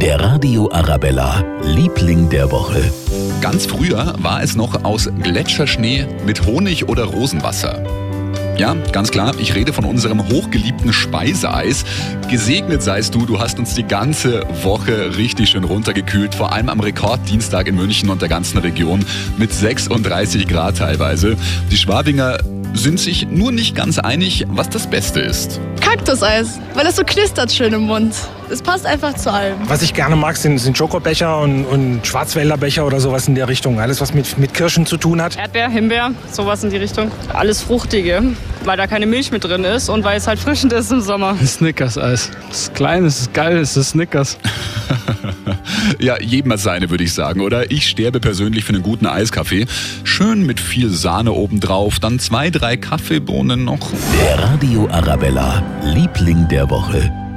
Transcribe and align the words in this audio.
Der 0.00 0.18
Radio 0.18 0.70
Arabella, 0.72 1.44
Liebling 1.62 2.30
der 2.30 2.50
Woche. 2.50 2.90
Ganz 3.42 3.66
früher 3.66 4.14
war 4.18 4.42
es 4.42 4.56
noch 4.56 4.82
aus 4.82 5.10
Gletscherschnee 5.22 6.06
mit 6.24 6.46
Honig 6.46 6.88
oder 6.88 7.04
Rosenwasser. 7.04 7.84
Ja, 8.56 8.74
ganz 8.92 9.10
klar, 9.10 9.34
ich 9.38 9.54
rede 9.54 9.74
von 9.74 9.84
unserem 9.84 10.26
hochgeliebten 10.26 10.94
Speiseeis. 10.94 11.84
Gesegnet 12.30 12.82
seist 12.82 13.14
du, 13.14 13.26
du 13.26 13.40
hast 13.40 13.58
uns 13.58 13.74
die 13.74 13.82
ganze 13.82 14.46
Woche 14.62 15.18
richtig 15.18 15.50
schön 15.50 15.64
runtergekühlt, 15.64 16.34
vor 16.34 16.54
allem 16.54 16.70
am 16.70 16.80
Rekorddienstag 16.80 17.68
in 17.68 17.76
München 17.76 18.08
und 18.08 18.22
der 18.22 18.30
ganzen 18.30 18.56
Region 18.56 19.04
mit 19.36 19.52
36 19.52 20.48
Grad 20.48 20.78
teilweise. 20.78 21.36
Die 21.70 21.76
Schwabinger 21.76 22.38
sind 22.74 23.00
sich 23.00 23.26
nur 23.26 23.52
nicht 23.52 23.74
ganz 23.74 23.98
einig, 23.98 24.46
was 24.48 24.68
das 24.68 24.88
Beste 24.88 25.20
ist. 25.20 25.60
Kaktuseis, 25.80 26.60
weil 26.74 26.86
es 26.86 26.96
so 26.96 27.02
knistert 27.04 27.52
schön 27.52 27.72
im 27.72 27.82
Mund. 27.82 28.14
Es 28.50 28.62
passt 28.62 28.86
einfach 28.86 29.14
zu 29.14 29.32
allem. 29.32 29.56
Was 29.68 29.82
ich 29.82 29.94
gerne 29.94 30.16
mag, 30.16 30.36
sind, 30.36 30.58
sind 30.58 30.76
Schokobecher 30.76 31.38
und, 31.38 31.64
und 31.64 32.06
Schwarzwälderbecher 32.06 32.84
oder 32.84 33.00
sowas 33.00 33.28
in 33.28 33.34
der 33.34 33.48
Richtung. 33.48 33.80
Alles, 33.80 34.00
was 34.00 34.12
mit, 34.12 34.38
mit 34.38 34.54
Kirschen 34.54 34.86
zu 34.86 34.96
tun 34.96 35.22
hat. 35.22 35.36
Erdbeer, 35.36 35.68
Himbeer, 35.68 36.12
sowas 36.32 36.64
in 36.64 36.70
die 36.70 36.76
Richtung. 36.76 37.10
Alles 37.32 37.62
Fruchtige, 37.62 38.22
weil 38.64 38.76
da 38.76 38.86
keine 38.86 39.06
Milch 39.06 39.30
mit 39.30 39.44
drin 39.44 39.64
ist 39.64 39.88
und 39.88 40.04
weil 40.04 40.16
es 40.16 40.26
halt 40.26 40.38
frischend 40.38 40.72
ist 40.72 40.90
im 40.90 41.00
Sommer. 41.00 41.36
Snickers-Eis. 41.36 42.30
Es 42.50 42.62
ist 42.62 42.74
klein, 42.74 43.04
es 43.04 43.20
ist 43.20 43.34
geil, 43.34 43.58
es 43.58 43.76
ist 43.76 43.90
Snickers. 43.90 44.38
ja, 45.98 46.20
jedem 46.20 46.52
als 46.52 46.62
seine, 46.62 46.90
würde 46.90 47.04
ich 47.04 47.12
sagen, 47.12 47.40
oder? 47.40 47.70
Ich 47.70 47.86
sterbe 47.88 48.20
persönlich 48.20 48.64
für 48.64 48.74
einen 48.74 48.82
guten 48.82 49.06
Eiskaffee. 49.06 49.66
Schön 50.04 50.44
mit 50.44 50.60
viel 50.60 50.90
Sahne 50.90 51.32
obendrauf, 51.32 51.98
dann 51.98 52.18
zwei, 52.18 52.50
drei 52.50 52.76
Kaffeebohnen 52.76 53.64
noch. 53.64 53.90
Der 54.20 54.38
Radio 54.44 54.88
Arabella, 54.90 55.62
Liebling 55.84 56.48
der 56.48 56.68
Woche. 56.70 57.29